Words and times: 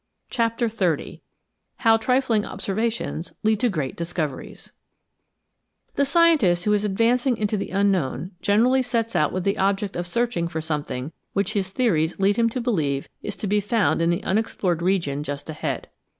CHAPTER 0.31 0.67
XXX 0.67 1.19
HOW 1.75 1.95
TRIFLING 1.97 2.43
OBSERVATIONS 2.43 3.33
LEAD 3.43 3.59
TO 3.59 3.69
GREAT 3.69 3.95
DISCOVERIES 3.95 4.71
THE 5.93 6.05
scientist 6.05 6.63
who 6.65 6.73
is 6.73 6.83
advancing 6.83 7.37
into 7.37 7.55
the 7.55 7.69
unknown 7.69 8.31
generally 8.41 8.81
sets 8.81 9.15
out 9.15 9.31
with 9.31 9.43
the 9.43 9.59
object 9.59 9.95
of 9.95 10.07
searching 10.07 10.47
for 10.47 10.59
something 10.59 11.11
which 11.33 11.53
his 11.53 11.69
theories 11.69 12.17
lead 12.17 12.37
him 12.37 12.49
to 12.49 12.59
believe 12.59 13.09
is 13.21 13.35
to 13.35 13.45
be 13.45 13.59
found 13.61 14.01
in 14.01 14.09
the 14.09 14.23
unexplored 14.23 14.81
region 14.81 15.21
just 15.21 15.51
ahead. 15.51 15.87